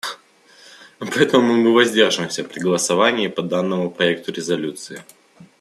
[0.97, 5.03] Поэтому мы воздержимся при голосовании по данному проекту резолюции.